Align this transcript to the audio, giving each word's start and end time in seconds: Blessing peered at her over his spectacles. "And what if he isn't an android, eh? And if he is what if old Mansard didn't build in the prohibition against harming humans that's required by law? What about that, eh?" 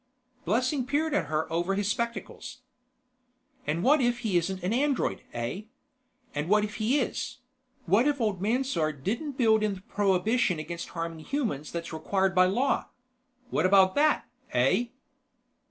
Blessing 0.45 0.87
peered 0.87 1.13
at 1.13 1.27
her 1.27 1.45
over 1.53 1.75
his 1.75 1.87
spectacles. 1.87 2.61
"And 3.67 3.83
what 3.83 4.01
if 4.01 4.21
he 4.21 4.35
isn't 4.35 4.63
an 4.63 4.73
android, 4.73 5.21
eh? 5.31 5.65
And 6.33 6.51
if 6.65 6.77
he 6.77 6.99
is 6.99 7.37
what 7.85 8.07
if 8.07 8.19
old 8.19 8.41
Mansard 8.41 9.03
didn't 9.03 9.33
build 9.37 9.61
in 9.61 9.75
the 9.75 9.81
prohibition 9.81 10.57
against 10.57 10.89
harming 10.97 11.25
humans 11.25 11.71
that's 11.71 11.93
required 11.93 12.33
by 12.33 12.47
law? 12.47 12.87
What 13.51 13.67
about 13.67 13.93
that, 13.93 14.25
eh?" 14.53 14.85